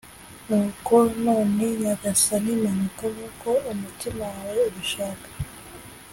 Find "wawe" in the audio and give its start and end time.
4.35-4.59